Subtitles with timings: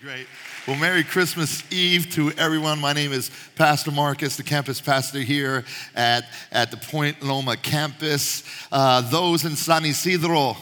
[0.00, 0.26] Great.
[0.66, 2.80] Well, Merry Christmas Eve to everyone.
[2.80, 8.42] My name is Pastor Marcos, the campus pastor here at, at the Point Loma campus.
[8.72, 10.56] Uh, those in San Isidro,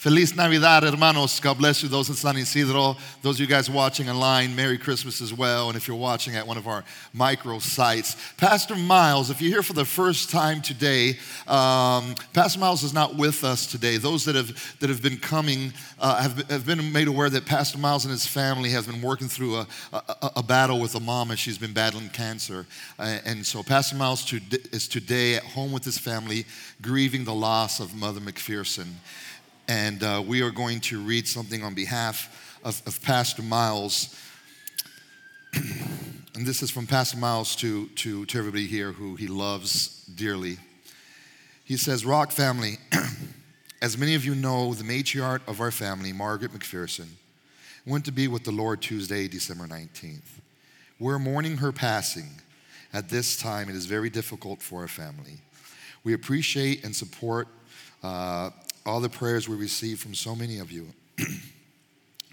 [0.00, 1.40] Feliz Navidad, hermanos.
[1.40, 1.88] God bless you.
[1.90, 5.68] Those in San Isidro, those of you guys watching online, Merry Christmas as well.
[5.68, 9.62] And if you're watching at one of our micro sites, Pastor Miles, if you're here
[9.62, 13.98] for the first time today, um, Pastor Miles is not with us today.
[13.98, 17.76] Those that have that have been coming uh, have, have been made aware that Pastor
[17.76, 21.30] Miles and his family has been working through a, a, a battle with a mom
[21.30, 22.64] as she's been battling cancer.
[22.98, 24.40] Uh, and so Pastor Miles to,
[24.72, 26.46] is today at home with his family,
[26.80, 28.86] grieving the loss of Mother McPherson
[29.70, 34.18] and uh, we are going to read something on behalf of, of Pastor Miles.
[35.54, 40.58] and this is from Pastor Miles to, to, to everybody here who he loves dearly.
[41.64, 42.78] He says, Rock family,
[43.80, 47.06] as many of you know, the matriarch of our family, Margaret McPherson,
[47.86, 50.40] went to be with the Lord Tuesday, December 19th.
[50.98, 52.28] We're mourning her passing.
[52.92, 55.38] At this time, it is very difficult for our family.
[56.02, 57.46] We appreciate and support
[58.02, 58.50] uh,
[58.84, 60.88] all the prayers we receive from so many of you.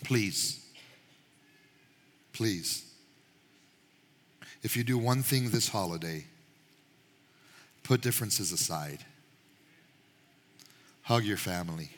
[0.04, 0.66] please,
[2.34, 2.86] please,
[4.64, 6.26] if you do one thing this holiday,
[7.84, 9.06] put differences aside,
[11.04, 11.90] hug your family,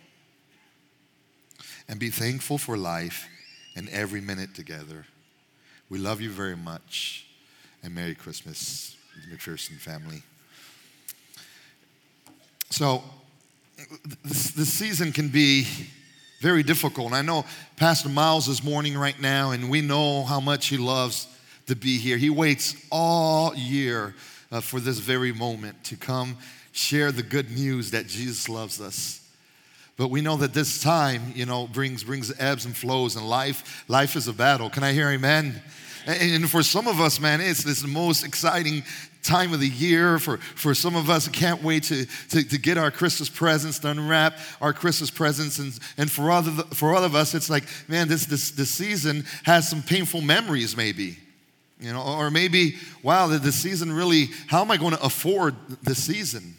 [1.88, 3.28] and be thankful for life
[3.76, 5.06] and every minute together.
[5.90, 7.26] We love you very much,
[7.82, 10.22] and Merry Christmas, the McPherson family.
[12.70, 13.04] So,
[14.24, 15.68] this, this season can be
[16.42, 17.08] very difficult.
[17.08, 20.78] And I know Pastor Miles is mourning right now, and we know how much he
[20.78, 21.28] loves
[21.68, 22.18] to be here.
[22.18, 24.16] He waits all year
[24.52, 26.38] uh, for this very moment to come
[26.72, 29.22] share the good news that Jesus loves us.
[29.98, 33.84] But we know that this time, you know, brings brings ebbs and flows, and life
[33.90, 34.70] life is a battle.
[34.70, 35.62] Can I hear amen?
[36.06, 38.84] And for some of us, man, it's this most exciting
[39.24, 40.20] time of the year.
[40.20, 43.90] For, for some of us, can't wait to, to, to, get our Christmas presents, to
[43.90, 45.60] unwrap our Christmas presents.
[45.60, 49.26] And, and for, other, for other of us, it's like, man, this, this, this season
[49.44, 51.18] has some painful memories, maybe.
[51.80, 55.96] You know, or maybe, wow, the, season really, how am I going to afford the
[55.96, 56.56] season?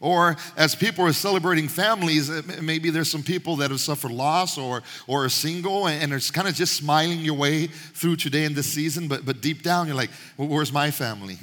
[0.00, 4.58] Or as people are celebrating families, uh, maybe there's some people that have suffered loss
[4.58, 8.54] or, or are single and are kind of just smiling your way through today in
[8.54, 11.38] this season, but, but deep down you're like, well, where's my family?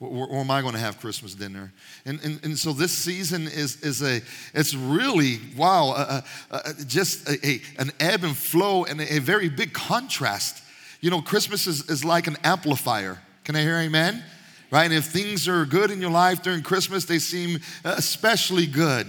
[0.00, 1.72] Or, or am I going to have Christmas dinner?
[2.04, 4.20] And, and, and so this season is, is a,
[4.54, 6.20] it's really, wow, uh,
[6.50, 10.62] uh, just a, a, an ebb and flow and a, a, very big contrast.
[11.00, 13.18] You know, Christmas is, is like an amplifier.
[13.42, 14.22] Can I hear amen?
[14.70, 14.84] Right?
[14.84, 19.08] And if things are good in your life during Christmas, they seem especially good.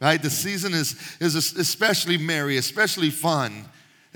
[0.00, 0.20] Right?
[0.20, 3.64] The season is, is especially merry, especially fun.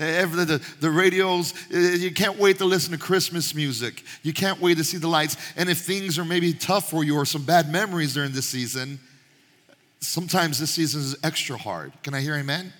[0.01, 4.03] Every, the, the radios, uh, you can't wait to listen to Christmas music.
[4.23, 5.37] You can't wait to see the lights.
[5.55, 8.99] And if things are maybe tough for you or some bad memories during this season,
[9.99, 11.93] sometimes this season is extra hard.
[12.03, 12.73] Can I hear amen?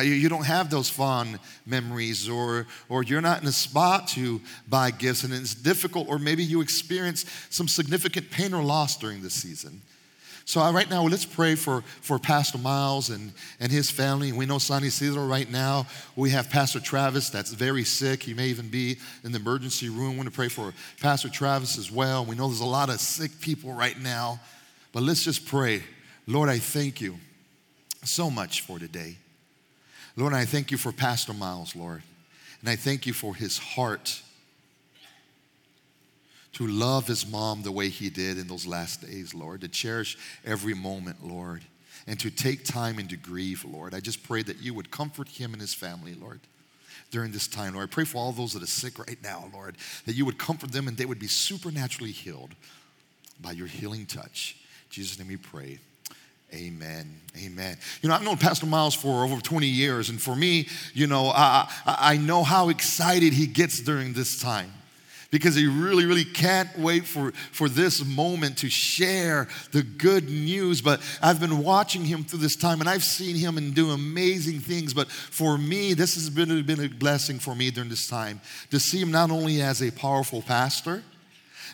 [0.00, 4.90] You don't have those fond memories, or, or you're not in a spot to buy
[4.90, 9.34] gifts, and it's difficult, or maybe you experience some significant pain or loss during this
[9.34, 9.82] season.
[10.44, 14.32] So uh, right now, let's pray for, for Pastor Miles and, and his family.
[14.32, 15.86] We know Sonny Cesar right now.
[16.16, 18.22] We have Pastor Travis that's very sick.
[18.22, 20.12] He may even be in the emergency room.
[20.12, 22.24] We want to pray for Pastor Travis as well.
[22.24, 24.40] We know there's a lot of sick people right now.
[24.92, 25.82] But let's just pray.
[26.26, 27.18] Lord, I thank you
[28.04, 29.16] so much for today.
[30.16, 32.02] Lord, I thank you for Pastor Miles, Lord.
[32.60, 34.22] And I thank you for his heart
[36.54, 40.18] to love his mom the way he did in those last days, Lord, to cherish
[40.44, 41.62] every moment, Lord,
[42.06, 43.94] and to take time and to grieve, Lord.
[43.94, 46.40] I just pray that you would comfort him and his family, Lord.
[47.10, 49.76] During this time, Lord, I pray for all those that are sick right now, Lord,
[50.06, 52.54] that you would comfort them and they would be supernaturally healed
[53.40, 54.56] by your healing touch.
[54.86, 55.78] In Jesus' name we pray.
[56.54, 57.20] Amen.
[57.36, 57.76] Amen.
[58.02, 61.32] You know, I've known Pastor Miles for over 20 years, and for me, you know,
[61.34, 64.72] I, I know how excited he gets during this time
[65.32, 70.82] because he really, really can't wait for, for this moment to share the good news.
[70.82, 74.60] But I've been watching him through this time and I've seen him and do amazing
[74.60, 74.92] things.
[74.92, 78.78] But for me, this has been, been a blessing for me during this time to
[78.78, 81.02] see him not only as a powerful pastor,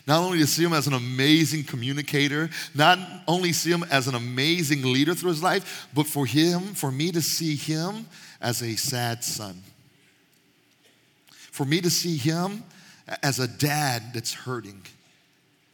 [0.07, 2.97] not only to see him as an amazing communicator, not
[3.27, 7.11] only see him as an amazing leader through his life, but for him, for me
[7.11, 8.07] to see him
[8.39, 9.61] as a sad son.
[11.51, 12.63] For me to see him
[13.23, 14.81] as a dad that's hurting,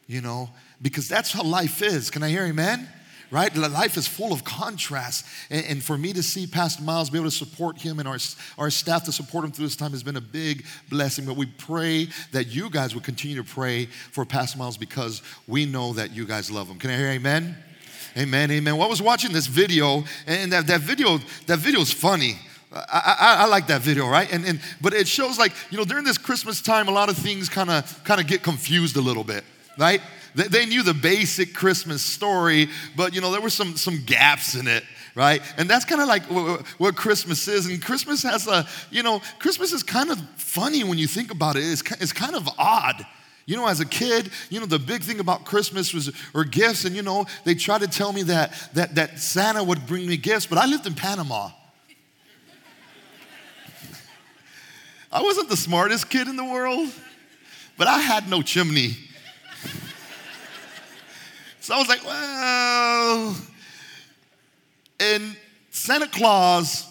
[0.06, 0.50] you know,
[0.80, 2.10] because that's how life is.
[2.10, 2.88] Can I hear amen?
[3.30, 3.54] right?
[3.56, 5.26] Life is full of contrast.
[5.50, 8.18] And, for me to see Pastor Miles be able to support him and our,
[8.58, 11.26] our staff to support him through this time has been a big blessing.
[11.26, 15.66] But we pray that you guys would continue to pray for Pastor Miles because we
[15.66, 16.78] know that you guys love him.
[16.78, 17.56] Can I hear amen?
[18.16, 18.76] Amen, amen.
[18.76, 22.38] Well, I was watching this video, and that, that video, that video is funny.
[22.72, 24.30] I, I, I, like that video, right?
[24.32, 27.16] And, and but it shows like you know during this Christmas time, a lot of
[27.16, 29.44] things kind of kind of get confused a little bit,
[29.78, 30.00] right?
[30.34, 34.54] They, they knew the basic Christmas story, but you know there were some some gaps
[34.54, 34.84] in it,
[35.14, 35.42] right?
[35.56, 37.66] And that's kind of like what, what, Christmas is.
[37.66, 41.56] And Christmas has a you know Christmas is kind of funny when you think about
[41.56, 41.60] it.
[41.60, 43.06] It's it's kind of odd.
[43.46, 46.84] You know, as a kid, you know, the big thing about Christmas was or gifts,
[46.84, 50.16] and you know, they tried to tell me that that that Santa would bring me
[50.16, 51.50] gifts, but I lived in Panama.
[55.16, 56.92] I wasn't the smartest kid in the world,
[57.78, 58.98] but I had no chimney.
[61.60, 63.34] so I was like, well,
[65.00, 65.34] and
[65.70, 66.86] Santa Claus,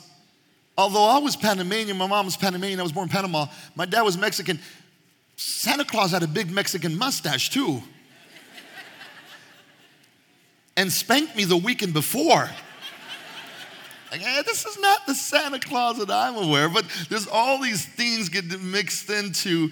[0.76, 3.46] although I was Panamanian, my mom was Panamanian, I was born in Panama,
[3.76, 4.60] my dad was Mexican.
[5.36, 7.84] Santa Claus had a big Mexican mustache too.
[10.76, 12.50] and spanked me the weekend before.
[14.16, 16.74] Like, hey, this is not the Santa Claus that I'm aware, of.
[16.74, 19.70] but there's all these things get mixed into,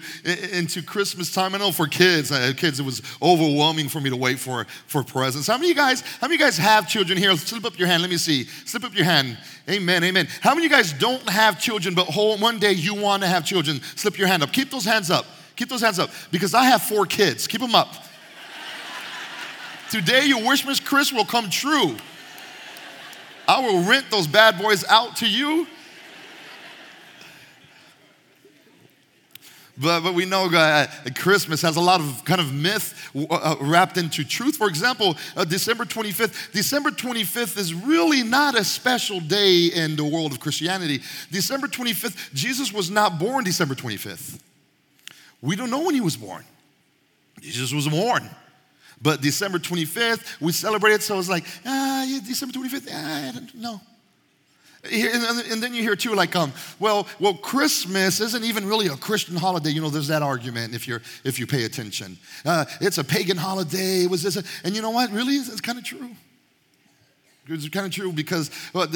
[0.52, 1.54] into Christmas time.
[1.54, 5.46] I know for kids, kids, it was overwhelming for me to wait for, for presents.
[5.46, 7.34] How many of you guys, how many of you guys have children here?
[7.38, 8.02] Slip up your hand.
[8.02, 8.44] Let me see.
[8.66, 9.38] Slip up your hand.
[9.66, 10.28] Amen, amen.
[10.42, 13.28] How many of you guys don't have children, but whole, one day you want to
[13.30, 13.80] have children?
[13.96, 14.52] Slip your hand up.
[14.52, 15.24] Keep those hands up.
[15.56, 16.10] Keep those hands up.
[16.30, 17.46] Because I have four kids.
[17.46, 17.94] Keep them up.
[19.90, 21.96] Today, your wish, Miss Chris, will come true.
[23.46, 25.66] I will rent those bad boys out to you.
[29.76, 30.86] But, but we know uh,
[31.16, 34.56] Christmas has a lot of kind of myth uh, wrapped into truth.
[34.56, 36.52] For example, uh, December 25th.
[36.52, 41.02] December 25th is really not a special day in the world of Christianity.
[41.32, 44.38] December 25th, Jesus was not born December 25th.
[45.42, 46.44] We don't know when he was born.
[47.40, 48.30] Jesus was born.
[49.02, 53.54] But December 25th, we celebrated, so it's like, ah, yeah, December 25th, ah, I don't
[53.54, 53.80] know.
[54.92, 59.34] And then you hear too, like, um, well, well, Christmas isn't even really a Christian
[59.34, 59.70] holiday.
[59.70, 62.18] You know, there's that argument if you're if you pay attention.
[62.44, 64.06] Uh, it's a pagan holiday.
[64.06, 65.10] Was this, and you know what?
[65.10, 66.10] Really, it's kind of true.
[67.46, 68.50] It's kind of true because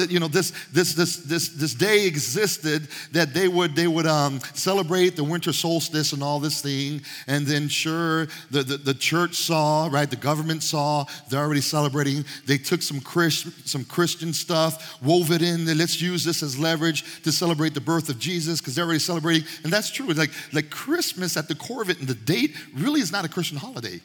[0.09, 4.39] you know this this this this this day existed that they would they would um,
[4.55, 9.35] celebrate the winter solstice and all this thing, and then sure the, the, the church
[9.35, 12.25] saw right the government saw they're already celebrating.
[12.47, 15.65] They took some Christ, some Christian stuff, wove it in.
[15.77, 19.47] Let's use this as leverage to celebrate the birth of Jesus because they're already celebrating,
[19.63, 20.07] and that's true.
[20.07, 23.29] Like like Christmas at the core of it and the date really is not a
[23.29, 24.01] Christian holiday.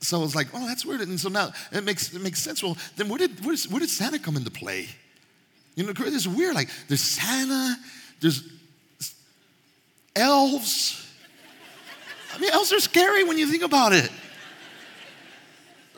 [0.00, 1.00] So I was like, oh, that's weird.
[1.00, 2.62] And so now it makes, it makes sense.
[2.62, 4.88] Well, then where did, where, did Santa come into play?
[5.74, 6.54] You know, it's weird.
[6.54, 7.76] Like, there's Santa,
[8.20, 8.48] there's
[10.14, 11.06] elves.
[12.34, 14.10] I mean, elves are scary when you think about it.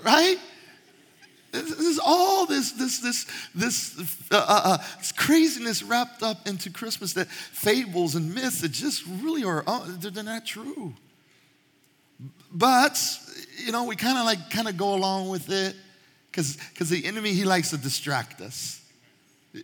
[0.03, 0.39] Right?
[1.53, 4.79] There's all this, this, this, this, uh, uh, uh,
[5.17, 10.23] craziness wrapped up into Christmas that fables and myths that just really are, uh, they're
[10.23, 10.95] not true.
[12.53, 13.01] But
[13.57, 15.77] you know, we kind of like kind of go along with it
[16.31, 18.81] because because the enemy he likes to distract us.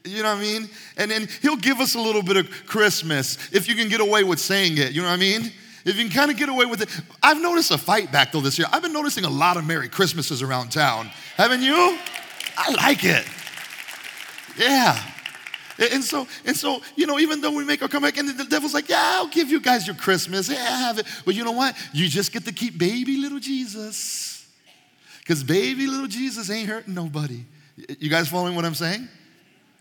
[0.05, 0.69] You know what I mean?
[0.97, 4.25] And then he'll give us a little bit of Christmas if you can get away
[4.25, 4.93] with saying it.
[4.93, 5.52] You know what I mean?
[5.85, 6.88] If you can kind of get away with it.
[7.23, 8.66] I've noticed a fight back though this year.
[8.73, 11.11] I've been noticing a lot of Merry Christmases around town.
[11.37, 11.97] Haven't you?
[12.57, 13.25] I like it.
[14.59, 15.00] Yeah.
[15.78, 18.73] And so, and so, you know, even though we make our comeback, and the devil's
[18.73, 20.49] like, yeah, I'll give you guys your Christmas.
[20.49, 21.06] Yeah, have it.
[21.25, 21.76] But you know what?
[21.92, 24.47] You just get to keep baby little Jesus.
[25.21, 27.45] Because baby little Jesus ain't hurting nobody.
[27.99, 29.09] You guys following what I'm saying?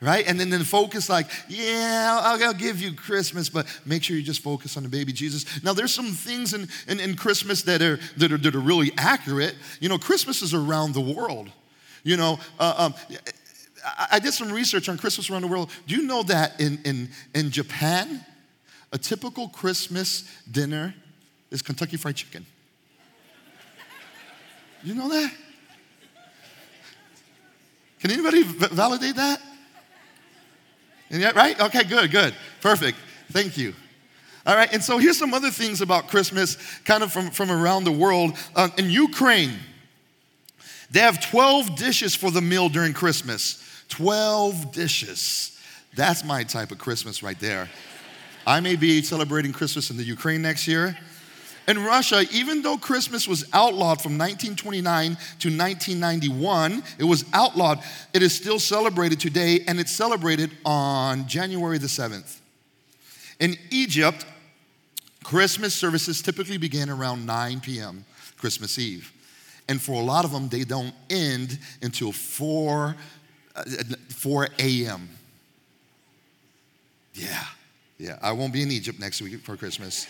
[0.01, 0.27] Right?
[0.27, 4.23] And then, then focus like, yeah, I'll, I'll, give you Christmas, but make sure you
[4.23, 5.63] just focus on the baby Jesus.
[5.63, 8.91] Now, there's some things in, in, in Christmas that are, that, are, that are really
[8.97, 9.55] accurate.
[9.79, 11.49] You know, Christmas is around the world.
[12.03, 12.93] You know, uh, um,
[14.11, 15.69] I did some research on Christmas around the world.
[15.87, 18.25] Do you know that in, in, in Japan,
[18.91, 20.95] a typical Christmas dinner
[21.51, 22.45] is Kentucky Fried Chicken?
[24.83, 25.31] You know that?
[27.99, 29.41] Can anybody validate that?
[31.11, 31.59] Right?
[31.59, 32.35] Okay, good, good.
[32.61, 32.97] Perfect.
[33.31, 33.73] Thank you.
[34.45, 37.83] All right, and so here's some other things about Christmas, kind of from, from around
[37.83, 38.37] the world.
[38.55, 39.53] Uh, in Ukraine,
[40.91, 43.64] they have 12 dishes for the meal during Christmas.
[43.95, 45.57] 12 dishes.
[45.95, 47.69] That's my type of Christmas right there.
[48.45, 50.97] I may be celebrating Christmas in the Ukraine next year,
[51.67, 57.79] In Russia, even though Christmas was outlawed from 1929 to 1991, it was outlawed,
[58.13, 62.41] it is still celebrated today and it's celebrated on January the 7th.
[63.39, 64.25] In Egypt,
[65.23, 68.05] Christmas services typically begin around 9 p.m.,
[68.37, 69.11] Christmas Eve.
[69.67, 72.93] And for a lot of them, they don't end until 4, uh,
[74.09, 75.09] 4 a.m.
[77.13, 77.45] Yeah,
[77.97, 78.19] yeah.
[78.21, 80.05] I won't be in Egypt next week for Christmas.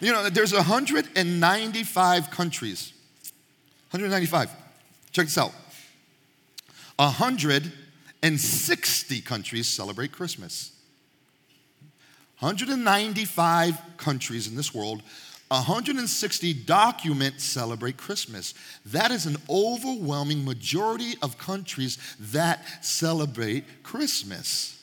[0.00, 2.92] You know, there's 195 countries.
[3.90, 4.50] 195.
[5.12, 5.52] Check this out.
[6.96, 10.70] 160 countries celebrate Christmas.
[12.40, 15.02] 195 countries in this world,
[15.50, 18.54] 160 documents celebrate Christmas.
[18.86, 24.80] That is an overwhelming majority of countries that celebrate Christmas.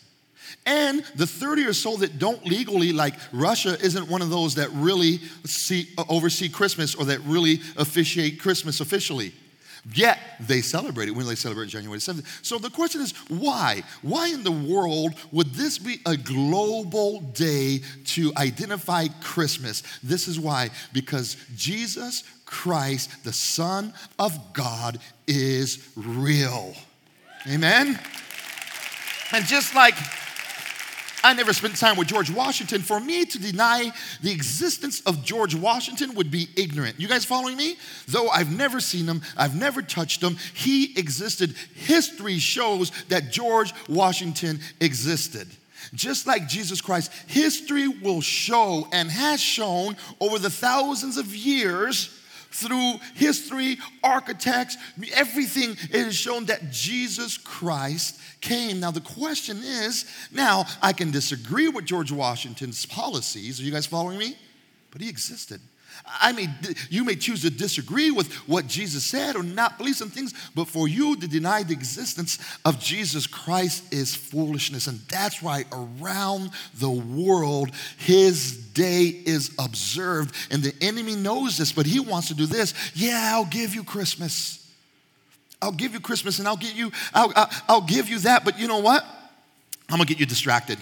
[0.65, 4.69] And the 30 or so that don't legally, like Russia, isn't one of those that
[4.73, 9.33] really see, oversee Christmas or that really officiate Christmas officially.
[9.93, 12.25] Yet they celebrate it when they celebrate January 7th.
[12.45, 13.83] So the question is why?
[14.01, 19.83] Why in the world would this be a global day to identify Christmas?
[20.03, 26.73] This is why because Jesus Christ, the Son of God, is real.
[27.47, 27.99] Amen?
[29.31, 29.95] And just like
[31.23, 32.81] I never spent time with George Washington.
[32.81, 36.99] For me to deny the existence of George Washington would be ignorant.
[36.99, 37.77] You guys following me?
[38.07, 41.55] Though I've never seen him, I've never touched him, he existed.
[41.75, 45.47] History shows that George Washington existed.
[45.93, 52.16] Just like Jesus Christ, history will show and has shown over the thousands of years
[52.57, 54.77] through history, architects,
[55.13, 58.79] everything, it has shown that Jesus Christ came.
[58.79, 63.59] Now, the question is now, I can disagree with George Washington's policies.
[63.59, 64.35] Are you guys following me?
[64.89, 65.61] But he existed.
[66.21, 66.47] I may,
[66.89, 70.67] you may choose to disagree with what Jesus said or not believe some things, but
[70.67, 74.87] for you to deny the existence of Jesus Christ is foolishness.
[74.87, 80.33] And that's why around the world, his day is observed.
[80.49, 82.73] And the enemy knows this, but he wants to do this.
[82.95, 84.63] Yeah, I'll give you Christmas.
[85.61, 88.45] I'll give you Christmas and I'll give you, I'll, I'll, I'll give you that.
[88.45, 89.03] But you know what?
[89.89, 90.77] I'm gonna get you distracted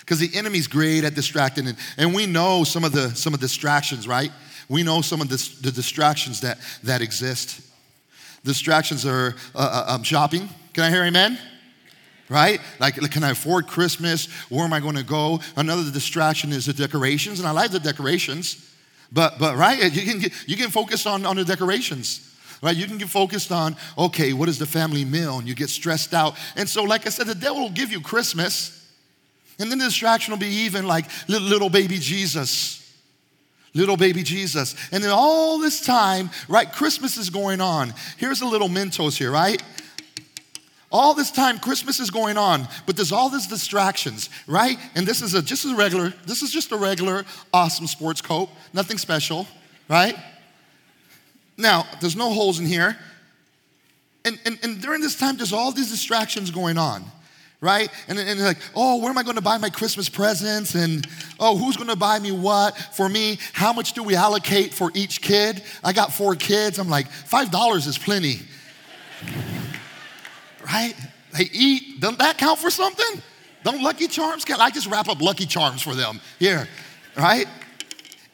[0.00, 3.40] because the enemy's great at distracting and, and we know some of the some of
[3.40, 4.32] the distractions right
[4.68, 7.60] we know some of the, the distractions that, that exist.
[8.44, 10.48] Distractions are uh, uh, um, shopping.
[10.74, 11.38] Can I hear amen?
[12.28, 12.60] Right?
[12.78, 14.26] Like, can I afford Christmas?
[14.50, 15.40] Where am I going to go?
[15.56, 18.64] Another distraction is the decorations, and I like the decorations.
[19.10, 22.24] But, but right, you can, you can focus on, on the decorations
[22.60, 22.76] right?
[22.76, 25.38] You can get focused on, okay, what is the family meal?
[25.38, 26.36] And you get stressed out.
[26.56, 28.92] And so, like I said, the devil will give you Christmas,
[29.60, 32.77] and then the distraction will be even like little baby Jesus
[33.74, 34.74] little baby Jesus.
[34.92, 37.94] And then all this time, right, Christmas is going on.
[38.16, 39.62] Here's a little Mentos here, right?
[40.90, 44.78] All this time, Christmas is going on, but there's all these distractions, right?
[44.94, 48.48] And this is a just a regular, this is just a regular awesome sports coat,
[48.72, 49.46] nothing special,
[49.88, 50.16] right?
[51.58, 52.96] Now, there's no holes in here.
[54.24, 57.04] And, and, and during this time, there's all these distractions going on
[57.60, 57.90] right?
[58.06, 60.74] And, and like, oh, where am I going to buy my Christmas presents?
[60.74, 61.06] And
[61.40, 62.76] oh, who's going to buy me what?
[62.94, 65.62] For me, how much do we allocate for each kid?
[65.82, 66.78] I got four kids.
[66.78, 68.40] I'm like, $5 is plenty.
[70.64, 70.94] right?
[71.36, 72.00] They eat.
[72.00, 73.22] Doesn't that count for something?
[73.64, 74.60] Don't Lucky Charms count?
[74.60, 76.68] I just wrap up Lucky Charms for them here,
[77.16, 77.46] right?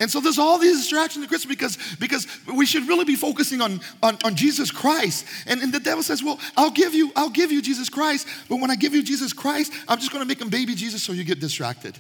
[0.01, 3.61] And so there's all these distractions in Christmas because, because we should really be focusing
[3.61, 5.25] on, on, on Jesus Christ.
[5.47, 8.57] And, and the devil says, Well, I'll give you, I'll give you Jesus Christ, but
[8.57, 11.23] when I give you Jesus Christ, I'm just gonna make him baby Jesus so you
[11.23, 11.97] get distracted.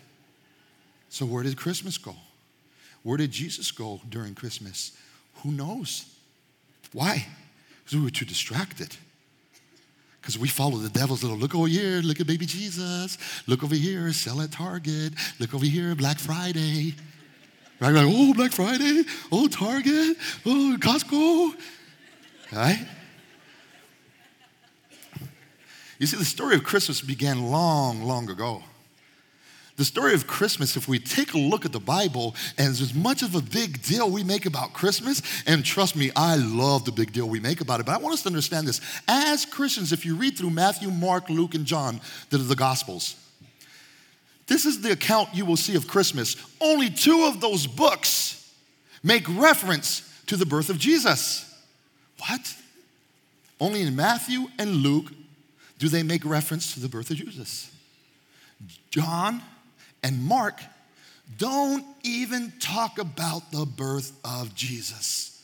[1.08, 2.16] So where did Christmas go?
[3.04, 4.92] Where did Jesus go during Christmas?
[5.42, 6.06] Who knows?
[6.92, 7.26] Why?
[7.78, 8.96] Because we were too distracted.
[10.20, 13.18] Because we follow the devil's little look over here, look at baby Jesus.
[13.46, 15.12] Look over here, sell at Target.
[15.38, 16.94] Look over here, Black Friday.
[17.80, 17.90] Right?
[17.90, 19.02] Like, oh, Black Friday,
[19.32, 20.16] oh, Target,
[20.46, 21.54] oh, Costco.
[22.52, 22.86] Right?
[25.98, 28.62] You see, the story of Christmas began long, long ago.
[29.76, 33.22] The story of Christmas, if we take a look at the Bible, and as much
[33.22, 37.12] of a big deal we make about Christmas, and trust me, I love the big
[37.12, 38.80] deal we make about it, but I want us to understand this.
[39.08, 42.00] As Christians, if you read through Matthew, Mark, Luke, and John,
[42.30, 43.16] that are the Gospels,
[44.46, 46.36] this is the account you will see of Christmas.
[46.60, 48.52] Only two of those books
[49.02, 51.50] make reference to the birth of Jesus.
[52.26, 52.54] What?
[53.60, 55.12] Only in Matthew and Luke
[55.78, 57.70] do they make reference to the birth of Jesus.
[58.90, 59.42] John
[60.02, 60.60] and Mark
[61.38, 65.42] don't even talk about the birth of Jesus.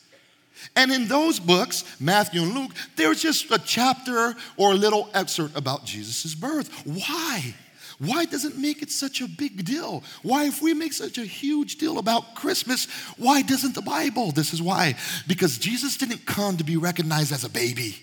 [0.75, 5.57] And in those books, Matthew and Luke, there's just a chapter or a little excerpt
[5.57, 6.69] about Jesus' birth.
[6.85, 7.55] Why?
[8.03, 10.03] Why does it make it such a big deal?
[10.23, 14.31] Why, if we make such a huge deal about Christmas, why doesn't the Bible?
[14.31, 14.95] This is why.
[15.27, 17.97] Because Jesus didn't come to be recognized as a baby.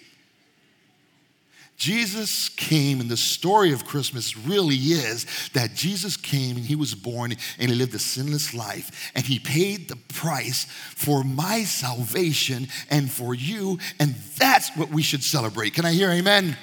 [1.76, 6.94] Jesus came, and the story of Christmas really is that Jesus came and he was
[6.94, 10.64] born and he lived a sinless life, and he paid the price
[10.94, 15.74] for my salvation and for you, and that's what we should celebrate.
[15.74, 16.56] Can I hear amen?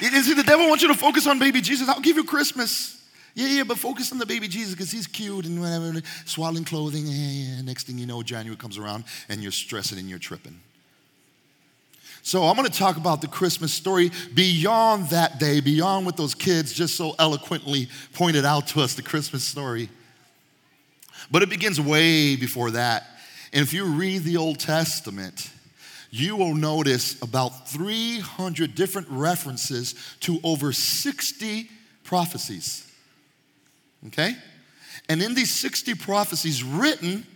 [0.00, 1.88] You see, the devil wants you to focus on baby Jesus.
[1.88, 3.02] I'll give you Christmas.
[3.34, 7.06] Yeah, yeah, but focus on the baby Jesus because he's cute and whatever, swaddling clothing.
[7.06, 7.60] Yeah, yeah.
[7.62, 10.58] Next thing you know, January comes around and you're stressing and you're tripping.
[12.22, 16.34] So I'm going to talk about the Christmas story beyond that day, beyond what those
[16.34, 19.88] kids just so eloquently pointed out to us, the Christmas story.
[21.30, 23.06] But it begins way before that.
[23.52, 25.50] And if you read the Old Testament,
[26.18, 31.70] you will notice about 300 different references to over 60
[32.04, 32.90] prophecies.
[34.08, 34.36] Okay?
[35.08, 37.26] And in these 60 prophecies written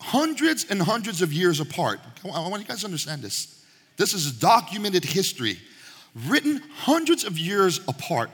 [0.00, 3.64] hundreds and hundreds of years apart, I want you guys to understand this.
[3.96, 5.58] This is documented history,
[6.26, 8.30] written hundreds of years apart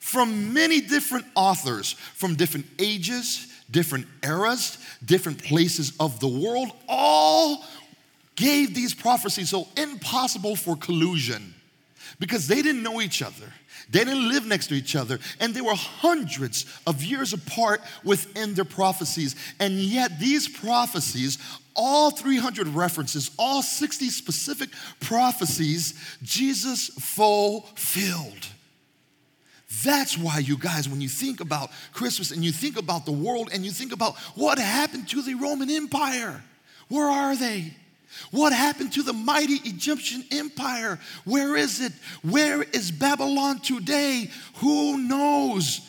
[0.00, 7.64] from many different authors from different ages, different eras, different places of the world, all
[8.38, 11.54] gave these prophecies so impossible for collusion
[12.20, 13.52] because they didn't know each other.
[13.90, 18.54] They didn't live next to each other, and they were hundreds of years apart within
[18.54, 19.34] their prophecies.
[19.58, 21.38] And yet, these prophecies,
[21.74, 24.68] all 300 references, all 60 specific
[25.00, 28.46] prophecies, Jesus fulfilled.
[29.84, 33.48] That's why, you guys, when you think about Christmas and you think about the world
[33.52, 36.44] and you think about what happened to the Roman Empire,
[36.88, 37.74] where are they?
[38.30, 40.98] What happened to the mighty Egyptian empire?
[41.24, 41.92] Where is it?
[42.22, 44.30] Where is Babylon today?
[44.56, 45.80] Who knows?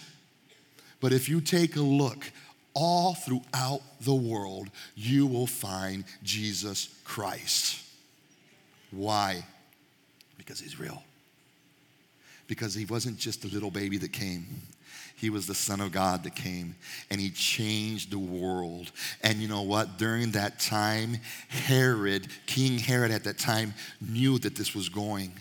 [1.01, 2.31] But if you take a look
[2.73, 7.81] all throughout the world, you will find Jesus Christ.
[8.91, 9.45] Why?
[10.37, 11.03] Because he's real.
[12.47, 14.45] Because he wasn't just a little baby that came.
[15.19, 16.75] He was the Son of God that came
[17.09, 18.91] and he changed the world.
[19.21, 19.97] And you know what?
[19.97, 21.17] During that time,
[21.49, 25.33] Herod, King Herod at that time, knew that this was going.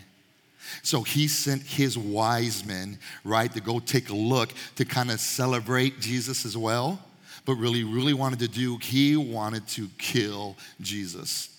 [0.83, 5.21] So he sent his wise men, right, to go take a look to kind of
[5.21, 6.99] celebrate Jesus as well.
[7.45, 11.57] But really, really wanted to do, he wanted to kill Jesus.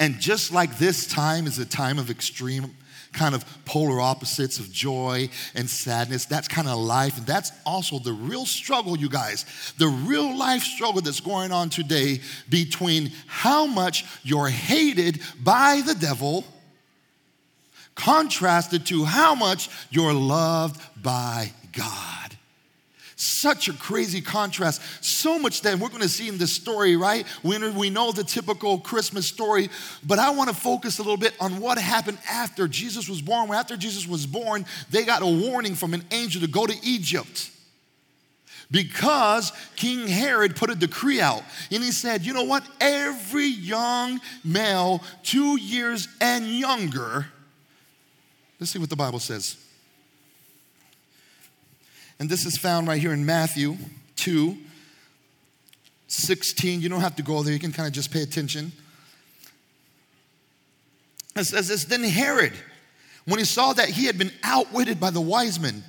[0.00, 2.74] And just like this time is a time of extreme
[3.12, 6.24] kind of polar opposites of joy and sadness.
[6.24, 7.18] That's kind of life.
[7.18, 9.44] And that's also the real struggle, you guys,
[9.78, 15.94] the real life struggle that's going on today between how much you're hated by the
[15.94, 16.44] devil
[17.94, 22.21] contrasted to how much you're loved by God.
[23.22, 24.82] Such a crazy contrast.
[25.00, 27.24] So much that we're going to see in this story, right?
[27.44, 29.70] We, we know the typical Christmas story,
[30.04, 33.52] but I want to focus a little bit on what happened after Jesus was born.
[33.52, 37.52] After Jesus was born, they got a warning from an angel to go to Egypt
[38.72, 42.68] because King Herod put a decree out and he said, you know what?
[42.80, 47.26] Every young male, two years and younger,
[48.58, 49.61] let's see what the Bible says.
[52.22, 53.76] And this is found right here in Matthew
[54.14, 54.56] 2
[56.06, 56.80] 16.
[56.80, 58.70] You don't have to go there, you can kind of just pay attention.
[61.34, 62.52] It says this Then Herod,
[63.24, 65.82] when he saw that he had been outwitted by the wise men,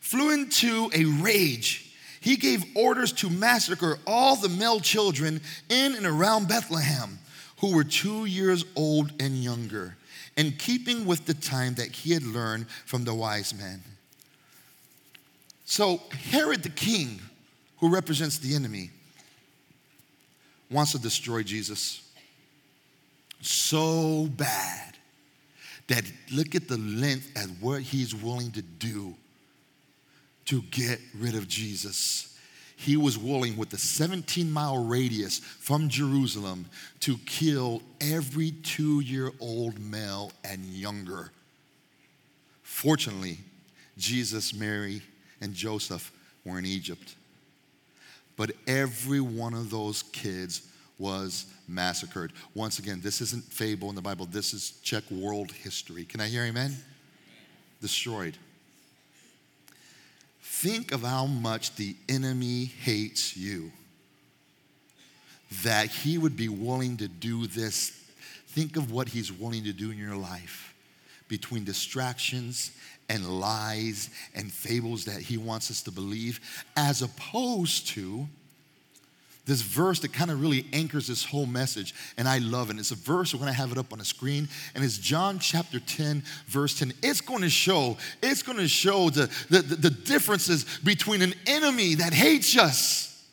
[0.00, 1.94] flew into a rage.
[2.20, 5.40] He gave orders to massacre all the male children
[5.70, 7.18] in and around Bethlehem
[7.60, 9.96] who were two years old and younger,
[10.36, 13.82] in keeping with the time that he had learned from the wise men.
[15.70, 16.02] So,
[16.32, 17.20] Herod the king,
[17.78, 18.90] who represents the enemy,
[20.68, 22.02] wants to destroy Jesus
[23.40, 24.96] so bad
[25.86, 26.02] that
[26.32, 29.14] look at the length at what he's willing to do
[30.46, 32.36] to get rid of Jesus.
[32.74, 36.66] He was willing, with a 17 mile radius from Jerusalem,
[36.98, 41.30] to kill every two year old male and younger.
[42.64, 43.38] Fortunately,
[43.96, 45.02] Jesus, Mary,
[45.40, 46.12] and Joseph
[46.44, 47.14] were in Egypt.
[48.36, 50.62] But every one of those kids
[50.98, 52.32] was massacred.
[52.54, 56.04] Once again, this isn't fable in the Bible, this is check world history.
[56.04, 56.76] Can I hear amen?
[57.80, 58.36] Destroyed.
[60.42, 63.72] Think of how much the enemy hates you.
[65.64, 67.90] That he would be willing to do this.
[68.48, 70.74] Think of what he's willing to do in your life
[71.28, 72.72] between distractions
[73.10, 76.40] and lies and fables that he wants us to believe,
[76.76, 78.26] as opposed to
[79.46, 82.78] this verse that kind of really anchors this whole message, and I love it.
[82.78, 85.80] It's a verse, we're to have it up on the screen, and it's John chapter
[85.80, 86.92] 10, verse 10.
[87.02, 91.96] It's going to show, it's going to show the, the, the differences between an enemy
[91.96, 93.26] that hates us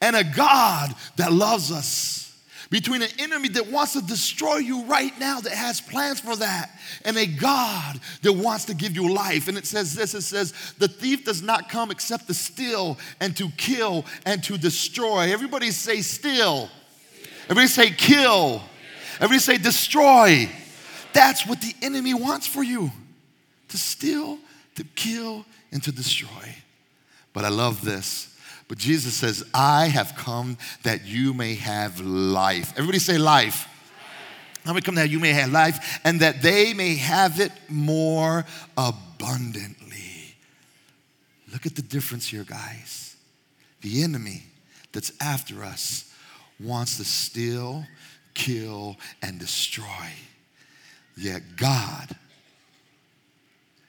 [0.00, 2.33] and a God that loves us
[2.70, 6.70] between an enemy that wants to destroy you right now, that has plans for that,
[7.04, 9.48] and a God that wants to give you life.
[9.48, 13.36] And it says this it says, The thief does not come except to steal and
[13.36, 15.32] to kill and to destroy.
[15.32, 16.68] Everybody say, steal.
[17.44, 18.62] Everybody say, kill.
[19.16, 20.50] Everybody say, destroy.
[21.12, 22.90] That's what the enemy wants for you
[23.68, 24.38] to steal,
[24.74, 26.56] to kill, and to destroy.
[27.32, 28.33] But I love this
[28.68, 32.72] but Jesus says, I have come that you may have life.
[32.72, 33.68] Everybody say life.
[34.66, 38.46] I have come that you may have life and that they may have it more
[38.76, 40.34] abundantly.
[41.52, 43.16] Look at the difference here, guys.
[43.82, 44.44] The enemy
[44.92, 46.10] that's after us
[46.58, 47.84] wants to steal,
[48.32, 49.84] kill, and destroy.
[51.16, 52.16] Yet God,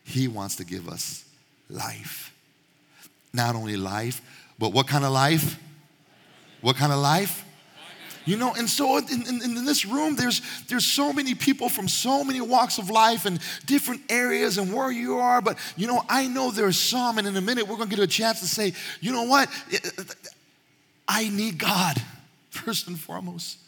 [0.04, 1.24] He wants to give us
[1.70, 2.34] life.
[3.34, 4.22] Not only life,
[4.58, 5.60] but what kind of life?
[6.62, 7.46] What kind of life?
[8.26, 11.88] You know, and so in, in, in, this room, there's, there's so many people from
[11.88, 15.42] so many walks of life and different areas and where you are.
[15.42, 18.04] But, you know, I know there's some, and in a minute, we're going to get
[18.04, 19.48] a chance to say, you know what?
[21.08, 22.02] I need God,
[22.50, 23.60] first and foremost.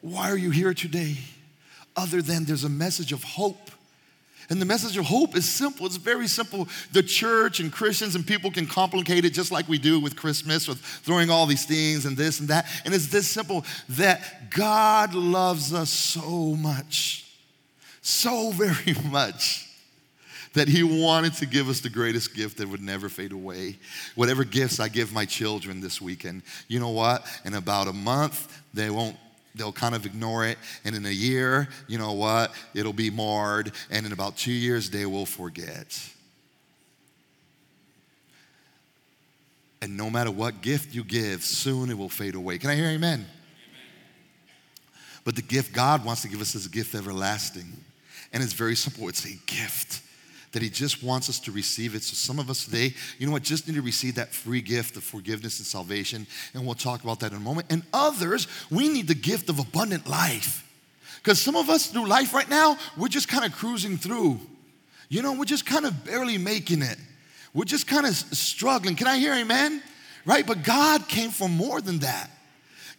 [0.00, 1.18] Why are you here today?
[1.96, 3.70] Other than there's a message of hope
[4.50, 5.84] and the message of hope is simple.
[5.84, 6.68] It's very simple.
[6.92, 10.66] The church and Christians and people can complicate it just like we do with Christmas,
[10.66, 12.66] with throwing all these things and this and that.
[12.86, 17.26] And it's this simple that God loves us so much,
[18.00, 19.66] so very much,
[20.54, 23.76] that He wanted to give us the greatest gift that would never fade away.
[24.14, 27.26] Whatever gifts I give my children this weekend, you know what?
[27.44, 29.16] In about a month, they won't
[29.54, 30.58] they'll kind of ignore it.
[30.84, 32.52] And in a year, you know what?
[32.74, 33.72] It'll be marred.
[33.90, 36.00] And in about two years, they will forget.
[39.80, 42.58] And no matter what gift you give, soon it will fade away.
[42.58, 43.20] Can I hear amen?
[43.20, 43.26] amen?
[45.24, 47.72] But the gift God wants to give us is a gift everlasting.
[48.32, 50.02] And it's very simple it's a gift
[50.52, 52.02] that He just wants us to receive it.
[52.02, 54.96] So, some of us today, you know what, just need to receive that free gift
[54.96, 56.26] of forgiveness and salvation.
[56.54, 57.66] And we'll talk about that in a moment.
[57.70, 60.64] And others, we need the gift of abundant life.
[61.22, 64.40] Because some of us through life right now, we're just kind of cruising through.
[65.08, 66.98] You know, we're just kind of barely making it.
[67.54, 68.94] We're just kind of struggling.
[68.94, 69.82] Can I hear amen?
[70.24, 70.46] Right?
[70.46, 72.30] But God came for more than that.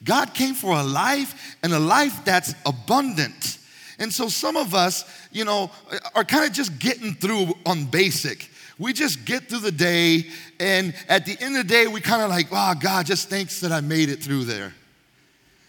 [0.04, 3.59] God came for a life and a life that's abundant.
[4.00, 5.70] And so some of us, you know,
[6.16, 8.50] are kind of just getting through on basic.
[8.80, 10.26] We just get through the day,
[10.58, 13.60] and at the end of the day, we kind of like, oh, God just thanks
[13.60, 14.74] that I made it through there.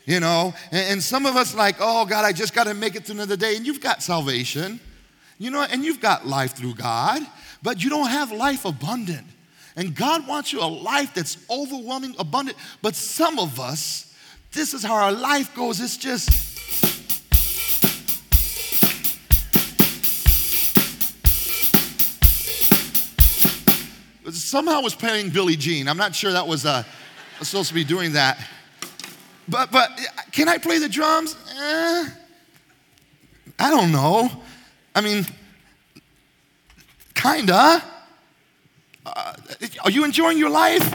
[0.07, 2.95] You know, and, and some of us like, oh, God, I just got to make
[2.95, 3.57] it through another day.
[3.57, 4.79] And you've got salvation,
[5.39, 7.23] you know, and you've got life through God,
[7.63, 9.27] but you don't have life abundant.
[9.77, 12.59] And God wants you a life that's overwhelming, abundant.
[12.81, 14.15] But some of us,
[14.53, 15.81] this is how our life goes.
[15.81, 16.50] It's just,
[24.35, 25.89] somehow was playing Billie Jean.
[25.89, 26.83] I'm not sure that was uh,
[27.43, 28.39] supposed to be doing that.
[29.49, 29.91] But, but
[30.33, 31.37] can I play the drums?
[31.51, 32.09] Eh,
[33.59, 34.31] I don't know.
[34.95, 35.27] I mean,
[37.15, 37.83] kinda.
[39.05, 39.35] Uh,
[39.85, 40.95] are you enjoying your life?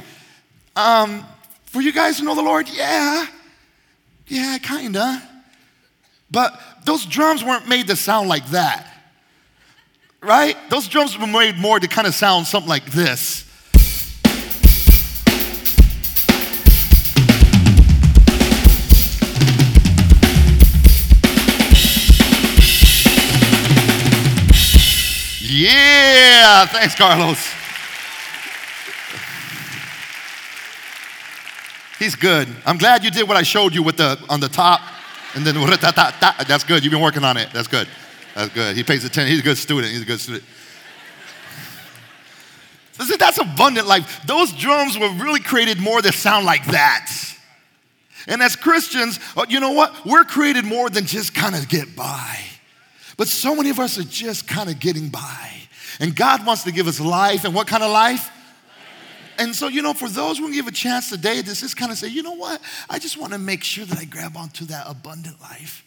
[0.76, 1.26] Um,
[1.66, 2.70] for you guys to know the Lord?
[2.70, 3.26] Yeah.
[4.28, 5.22] Yeah, kinda.
[6.32, 8.95] But those drums weren't made to sound like that.
[10.22, 10.58] Right?
[10.70, 13.46] Those drums were made more to kind of sound something like this.
[25.58, 27.40] Yeah, thanks, Carlos.
[31.98, 32.50] He's good.
[32.66, 34.82] I'm glad you did what I showed you with the on the top,
[35.34, 36.84] and then that's good.
[36.84, 37.50] You've been working on it.
[37.54, 37.88] That's good.
[38.36, 38.76] That's good.
[38.76, 39.32] He pays attention.
[39.32, 39.94] He's a good student.
[39.94, 40.44] He's a good student.
[43.00, 44.22] Listen, that's abundant life.
[44.26, 47.12] Those drums were really created more that sound like that.
[48.28, 50.06] And as Christians, uh, you know what?
[50.06, 52.40] We're created more than just kind of get by.
[53.18, 55.52] But so many of us are just kind of getting by.
[56.00, 57.46] And God wants to give us life.
[57.46, 58.30] And what kind of life?
[59.38, 61.98] And so, you know, for those who give a chance today, this is kind of
[61.98, 62.62] say, you know what?
[62.90, 65.86] I just want to make sure that I grab onto that abundant life.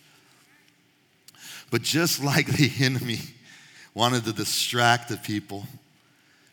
[1.70, 3.20] But just like the enemy
[3.94, 5.66] wanted to distract the people,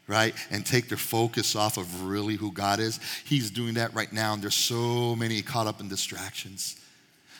[0.08, 4.12] right, and take their focus off of really who God is, he's doing that right
[4.12, 4.34] now.
[4.34, 6.80] And there's so many caught up in distractions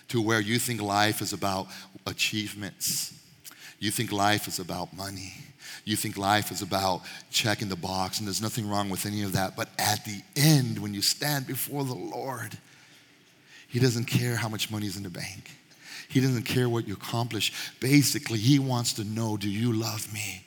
[0.10, 1.68] to where you think life is about
[2.06, 3.14] achievements,
[3.80, 5.34] you think life is about money
[5.86, 9.34] you think life is about checking the box, and there's nothing wrong with any of
[9.34, 9.56] that.
[9.56, 12.58] But at the end, when you stand before the Lord,
[13.68, 15.52] He doesn't care how much money is in the bank.
[16.10, 17.52] He doesn't care what you accomplish.
[17.80, 20.46] Basically, He wants to know do you love me?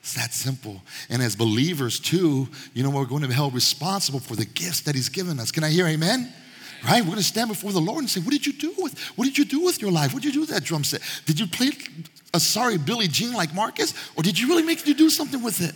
[0.00, 0.82] It's that simple.
[1.10, 4.80] And as believers, too, you know, we're going to be held responsible for the gifts
[4.82, 5.50] that He's given us.
[5.50, 6.32] Can I hear amen?
[6.84, 7.00] Right?
[7.00, 9.26] We're going to stand before the Lord and say, What did you do with what
[9.26, 10.14] did you do with your life?
[10.14, 11.02] What did you do with that drum set?
[11.26, 11.72] Did you play
[12.32, 13.92] a sorry Billie Jean like Marcos?
[14.16, 15.74] Or did you really make you do something with it?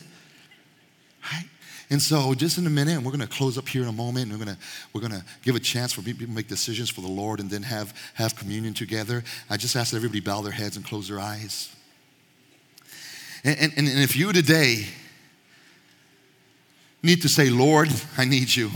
[1.31, 1.49] Right?
[1.91, 3.93] And so, just in a minute, and we're going to close up here in a
[3.93, 6.49] moment, and we're going to we're going to give a chance for people to make
[6.49, 9.23] decisions for the Lord, and then have have communion together.
[9.51, 11.75] I just ask that everybody bow their heads and close their eyes.
[13.45, 14.87] And, and, and if you today
[17.03, 18.71] need to say, Lord, I need you.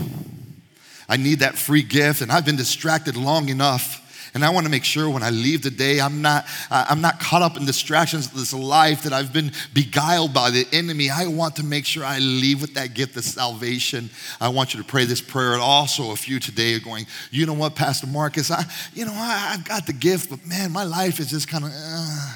[1.09, 3.98] I need that free gift, and I've been distracted long enough
[4.33, 7.41] and I want to make sure when I leave today, I'm not, I'm not caught
[7.41, 11.09] up in distractions of this life that I've been beguiled by the enemy.
[11.09, 14.09] I want to make sure I leave with that gift of salvation.
[14.39, 15.53] I want you to pray this prayer.
[15.53, 18.63] And also, if you today are going, you know what, Pastor Marcos, I,
[18.93, 21.71] you know, I, have got the gift, but man, my life is just kind of,
[21.73, 22.33] uh,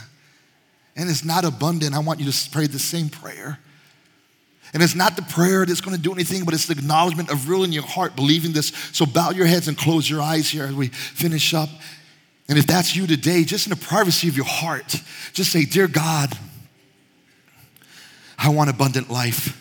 [0.95, 1.95] and it's not abundant.
[1.95, 3.59] I want you to pray the same prayer.
[4.73, 7.47] And it's not the prayer that's going to do anything, but it's the acknowledgement of
[7.47, 8.69] real in your heart believing this.
[8.91, 11.69] So bow your heads and close your eyes here as we finish up.
[12.49, 15.87] And if that's you today, just in the privacy of your heart, just say, Dear
[15.87, 16.35] God,
[18.37, 19.59] I want abundant life.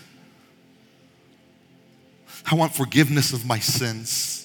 [2.51, 4.39] I want forgiveness of my sins.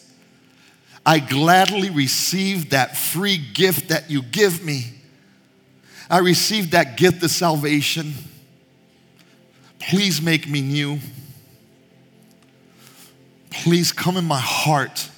[1.05, 4.93] I gladly receive that free gift that you give me.
[6.09, 8.13] I receive that gift of salvation.
[9.79, 10.99] Please make me new.
[13.49, 15.09] Please come in my heart.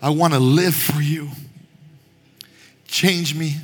[0.00, 1.30] I want to live for you.
[2.86, 3.56] Change me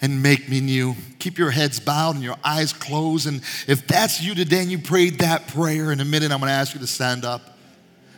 [0.00, 0.96] and make me new.
[1.18, 3.26] Keep your heads bowed and your eyes closed.
[3.26, 6.48] And if that's you today and you prayed that prayer, in a minute I'm going
[6.48, 7.52] to ask you to stand up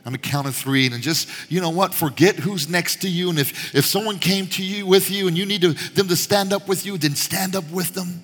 [0.06, 3.30] on the count of three and just you know what forget who's next to you
[3.30, 6.16] and if if someone came to you with you and you need to, them to
[6.16, 8.22] stand up with you then stand up with them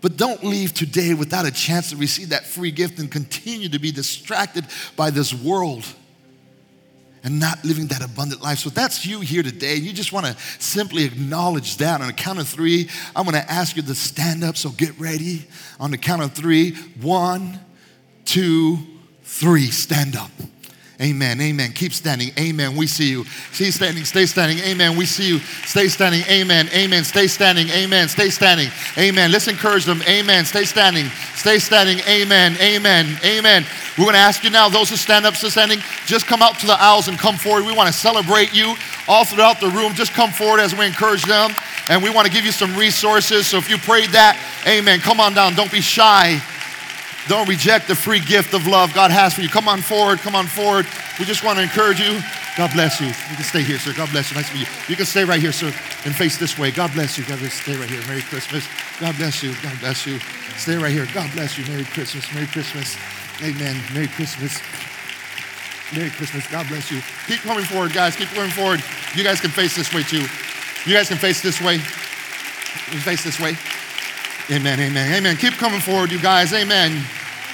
[0.00, 3.78] but don't leave today without a chance to receive that free gift and continue to
[3.78, 4.64] be distracted
[4.96, 5.84] by this world
[7.22, 8.58] and not living that abundant life.
[8.58, 9.74] So that's you here today.
[9.76, 12.00] You just want to simply acknowledge that.
[12.00, 14.56] On the count of three, I'm going to ask you to stand up.
[14.56, 15.46] So get ready.
[15.78, 17.60] On the count of three, one,
[18.24, 18.78] two,
[19.22, 19.66] three.
[19.66, 20.30] Stand up.
[21.00, 21.40] Amen.
[21.40, 21.72] Amen.
[21.72, 22.30] Keep standing.
[22.38, 22.76] Amen.
[22.76, 23.24] We see you.
[23.52, 24.04] Stay standing.
[24.04, 24.58] Stay standing.
[24.58, 24.98] Amen.
[24.98, 25.38] We see you.
[25.64, 26.22] Stay standing.
[26.28, 26.68] Amen.
[26.74, 27.04] Amen.
[27.04, 27.70] Stay standing.
[27.70, 28.06] Amen.
[28.06, 28.68] Stay standing.
[28.98, 29.32] Amen.
[29.32, 30.02] Let's encourage them.
[30.02, 30.44] Amen.
[30.44, 31.06] Stay standing.
[31.36, 32.00] Stay standing.
[32.00, 32.54] Amen.
[32.60, 33.18] Amen.
[33.24, 33.64] Amen.
[33.96, 36.58] We're going to ask you now, those who stand up, still standing, just come out
[36.58, 37.64] to the aisles and come forward.
[37.64, 38.74] We want to celebrate you
[39.08, 39.94] all throughout the room.
[39.94, 41.52] Just come forward as we encourage them.
[41.88, 43.46] And we want to give you some resources.
[43.46, 44.36] So if you prayed that,
[44.66, 45.00] amen.
[45.00, 45.54] Come on down.
[45.54, 46.42] Don't be shy.
[47.30, 49.48] Don't reject the free gift of love God has for you.
[49.48, 50.84] Come on forward, come on forward.
[51.16, 52.18] We just want to encourage you.
[52.58, 53.06] God bless you.
[53.06, 53.94] You can stay here, sir.
[53.94, 54.36] God bless you.
[54.36, 54.74] Nice to meet you.
[54.88, 55.70] You can stay right here, sir,
[56.04, 56.72] and face this way.
[56.72, 57.22] God bless you.
[57.30, 57.62] God bless you.
[57.62, 58.02] Stay right here.
[58.08, 58.66] Merry Christmas.
[58.98, 59.54] God bless you.
[59.62, 60.18] God bless you.
[60.58, 61.06] Stay right here.
[61.14, 61.64] God bless you.
[61.70, 62.26] Merry Christmas.
[62.34, 62.98] Merry Christmas.
[63.46, 63.78] Amen.
[63.94, 64.58] Merry Christmas.
[65.94, 66.50] Merry Christmas.
[66.50, 66.98] God bless you.
[67.28, 68.16] Keep coming forward, guys.
[68.16, 68.82] Keep going forward.
[69.14, 70.26] You guys can face this way too.
[70.82, 71.74] You guys can face this way.
[72.90, 73.54] You face this way.
[74.50, 74.80] Amen.
[74.80, 75.14] Amen.
[75.14, 75.36] Amen.
[75.36, 76.52] Keep coming forward, you guys.
[76.52, 77.06] Amen.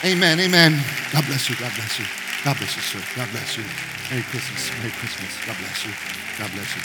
[0.07, 0.39] Amen.
[0.39, 0.79] Amen.
[1.11, 1.57] God bless you.
[1.59, 2.07] God bless you.
[2.45, 3.03] God bless you, sir.
[3.19, 3.65] God bless you.
[4.07, 4.71] Merry Christmas.
[4.79, 5.35] Merry Christmas.
[5.43, 5.91] God bless you.
[6.39, 6.83] God bless you.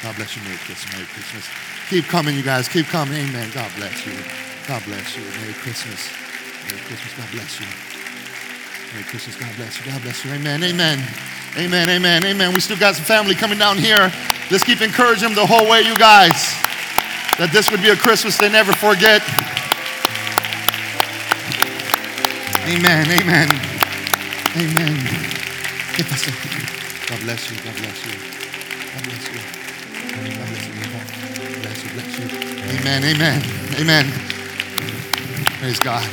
[0.00, 0.40] God bless you.
[0.48, 0.88] Merry Christmas.
[0.96, 1.44] Merry Christmas.
[1.92, 2.66] Keep coming, you guys.
[2.66, 3.28] Keep coming.
[3.28, 3.50] Amen.
[3.52, 4.16] God bless you.
[4.64, 5.24] God bless you.
[5.36, 6.08] Merry Christmas.
[6.64, 7.12] Merry Christmas.
[7.12, 7.68] God bless you.
[8.96, 9.36] Merry Christmas.
[9.36, 9.92] God bless you.
[9.92, 10.32] God bless you.
[10.32, 10.64] Amen.
[10.64, 11.04] Amen.
[11.60, 11.88] Amen.
[11.90, 12.24] Amen.
[12.24, 12.54] Amen.
[12.54, 14.08] We still got some family coming down here.
[14.50, 16.56] Let's keep encouraging them the whole way, you guys.
[17.36, 19.20] That this would be a Christmas they never forget.
[22.68, 23.10] Amen.
[23.10, 23.48] Amen.
[24.56, 24.96] Amen.
[25.96, 26.34] God bless you.
[27.08, 27.56] God bless you.
[27.64, 28.12] God bless you.
[28.92, 29.40] God bless you.
[30.12, 30.74] God bless you.
[31.62, 31.90] Bless you.
[31.90, 32.26] Bless you.
[32.78, 33.04] Amen.
[33.04, 33.42] Amen.
[33.80, 34.04] Amen.
[35.58, 36.04] Praise God.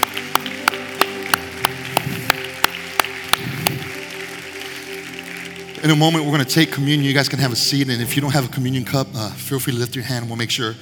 [5.84, 7.06] In a moment, we're going to take communion.
[7.06, 7.90] You guys can have a seat.
[7.90, 10.28] And if you don't have a communion cup, uh, feel free to lift your hand.
[10.28, 10.76] We'll make sure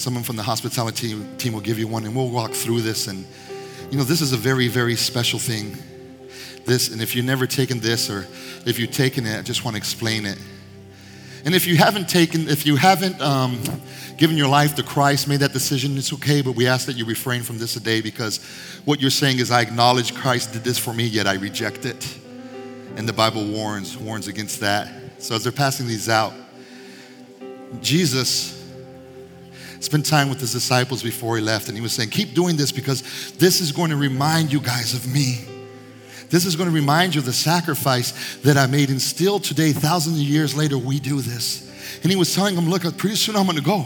[0.00, 3.06] Someone from the hospitality team will give you one, and we'll walk through this.
[3.06, 3.26] And
[3.90, 5.76] you know, this is a very, very special thing.
[6.64, 8.26] This, and if you've never taken this, or
[8.64, 10.38] if you've taken it, I just want to explain it.
[11.44, 13.60] And if you haven't taken, if you haven't um,
[14.16, 17.04] given your life to Christ, made that decision, it's okay, but we ask that you
[17.04, 18.38] refrain from this today because
[18.84, 22.18] what you're saying is, I acknowledge Christ did this for me, yet I reject it.
[22.96, 24.92] And the Bible warns, warns against that.
[25.18, 26.34] So as they're passing these out,
[27.80, 28.59] Jesus
[29.80, 32.70] spent time with his disciples before he left, and he was saying, Keep doing this
[32.70, 35.44] because this is going to remind you guys of me.
[36.28, 38.90] This is going to remind you of the sacrifice that I made.
[38.90, 41.68] And still today, thousands of years later, we do this.
[42.02, 43.84] And he was telling them, Look, pretty soon I'm going to go.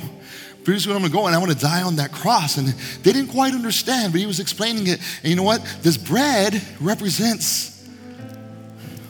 [0.65, 2.57] Pretty soon I'm going to go and I want to die on that cross.
[2.57, 5.01] And they didn't quite understand, but he was explaining it.
[5.23, 5.63] And you know what?
[5.83, 7.87] This bread represents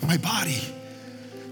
[0.02, 0.73] my body.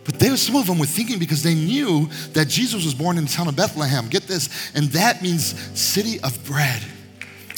[0.04, 3.24] But there, some of them were thinking because they knew that Jesus was born in
[3.24, 4.08] the town of Bethlehem.
[4.08, 6.82] Get this, and that means city of bread.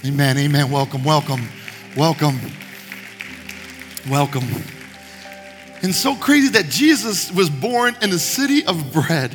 [0.04, 0.70] Amen, amen.
[0.70, 1.48] Welcome, welcome,
[1.96, 2.38] welcome,
[4.10, 4.44] welcome.
[5.82, 9.34] And so crazy that Jesus was born in the city of bread.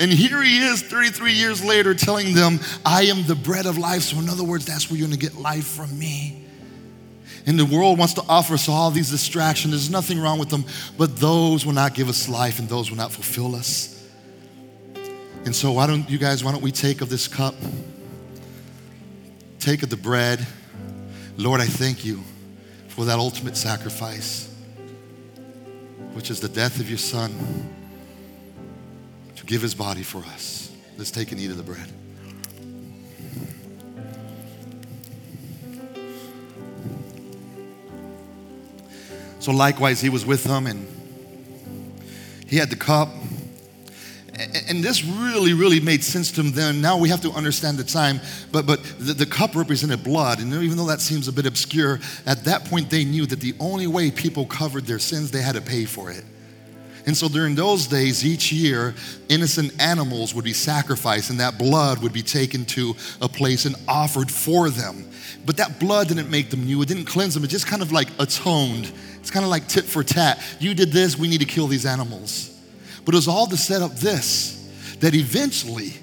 [0.00, 4.02] And here he is 33 years later telling them, I am the bread of life.
[4.02, 6.47] So, in other words, that's where you're going to get life from me.
[7.48, 9.72] And the world wants to offer us all these distractions.
[9.72, 10.66] There's nothing wrong with them,
[10.98, 14.06] but those will not give us life and those will not fulfill us.
[15.46, 17.54] And so, why don't you guys, why don't we take of this cup?
[19.60, 20.46] Take of the bread.
[21.38, 22.22] Lord, I thank you
[22.88, 24.54] for that ultimate sacrifice,
[26.12, 27.32] which is the death of your son
[29.36, 30.70] to give his body for us.
[30.98, 31.90] Let's take and eat of the bread.
[39.48, 40.86] So likewise, he was with them and
[42.46, 43.08] he had the cup.
[44.68, 46.82] And this really, really made sense to them then.
[46.82, 48.20] Now we have to understand the time.
[48.52, 50.40] But, but the, the cup represented blood.
[50.40, 53.54] And even though that seems a bit obscure, at that point they knew that the
[53.58, 56.24] only way people covered their sins, they had to pay for it.
[57.08, 58.94] And so during those days, each year,
[59.30, 63.74] innocent animals would be sacrificed and that blood would be taken to a place and
[63.88, 65.08] offered for them.
[65.46, 67.92] But that blood didn't make them new, it didn't cleanse them, it just kind of
[67.92, 68.92] like atoned.
[69.20, 70.38] It's kind of like tit for tat.
[70.60, 72.54] You did this, we need to kill these animals.
[73.06, 75.94] But it was all to set up this that eventually,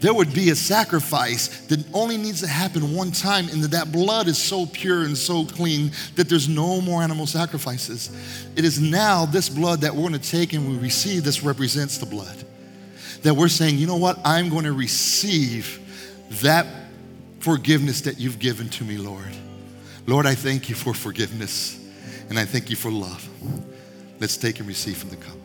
[0.00, 3.92] there would be a sacrifice that only needs to happen one time, and that that
[3.92, 8.10] blood is so pure and so clean that there's no more animal sacrifices.
[8.56, 11.24] It is now this blood that we're going to take and we receive.
[11.24, 12.44] This represents the blood.
[13.22, 14.18] That we're saying, you know what?
[14.24, 15.80] I'm going to receive
[16.42, 16.66] that
[17.40, 19.34] forgiveness that you've given to me, Lord.
[20.06, 21.80] Lord, I thank you for forgiveness,
[22.28, 23.28] and I thank you for love.
[24.20, 25.36] Let's take and receive from the cup.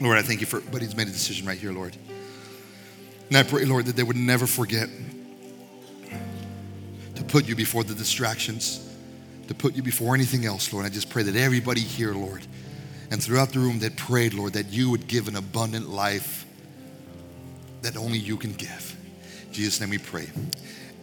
[0.00, 1.96] Lord, I thank you for, but he's made a decision right here, Lord.
[3.28, 4.88] And I pray, Lord, that they would never forget
[7.16, 8.94] to put you before the distractions,
[9.48, 10.86] to put you before anything else, Lord.
[10.86, 12.46] I just pray that everybody here, Lord,
[13.10, 16.46] and throughout the room that prayed, Lord, that you would give an abundant life
[17.82, 18.96] that only you can give.
[19.46, 20.28] In Jesus' name we pray.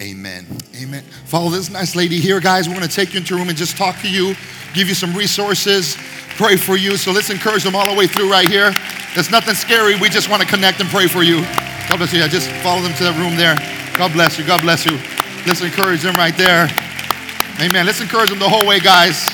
[0.01, 0.45] Amen.
[0.81, 1.03] Amen.
[1.25, 2.67] Follow this nice lady here, guys.
[2.67, 4.36] We're going to take you into a room and just talk to you,
[4.73, 5.97] give you some resources,
[6.36, 6.98] pray for you.
[6.98, 8.74] So let's encourage them all the way through right here.
[9.13, 9.95] There's nothing scary.
[9.95, 11.41] We just want to connect and pray for you.
[11.88, 12.19] God bless you.
[12.19, 13.56] Yeah, just follow them to that room there.
[13.98, 14.45] God bless you.
[14.45, 15.00] God bless you.
[15.48, 16.67] Let's encourage them right there.
[17.62, 17.86] Amen.
[17.86, 19.30] Let's encourage them the whole way, guys.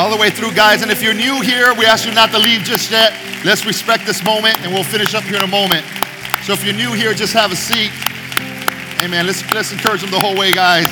[0.00, 0.80] all the way through, guys.
[0.80, 3.29] And if you're new here, we ask you not to leave just yet.
[3.42, 5.86] Let's respect this moment, and we'll finish up here in a moment.
[6.42, 7.90] So if you're new here, just have a seat.
[9.02, 9.26] Amen.
[9.26, 10.86] Let's, let's encourage them the whole way, guys.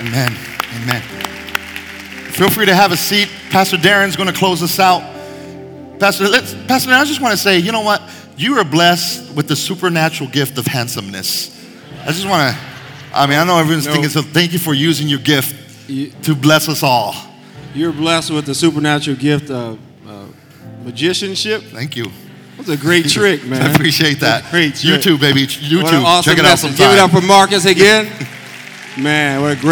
[0.00, 0.36] Amen.
[0.82, 1.00] Amen.
[2.32, 3.30] Feel free to have a seat.
[3.48, 5.00] Pastor Darren's going to close us out.
[5.98, 8.02] Pastor, let's, Pastor, I just want to say, you know what?
[8.36, 11.50] You are blessed with the supernatural gift of handsomeness.
[12.02, 12.60] I just want to,
[13.14, 13.92] I mean, I know everyone's no.
[13.92, 17.14] thinking, so thank you for using your gift you, to bless us all.
[17.74, 20.26] You're blessed with the supernatural gift of uh,
[20.84, 21.62] magicianship.
[21.62, 22.06] Thank you.
[22.56, 23.62] That's a great trick, man.
[23.62, 24.50] I appreciate that.
[24.50, 25.00] Great trick.
[25.00, 25.46] YouTube, baby.
[25.46, 26.04] YouTube.
[26.04, 26.78] Awesome Check it out sometime.
[26.78, 28.10] Give it up for Marcos again.
[28.98, 29.62] man, what a great.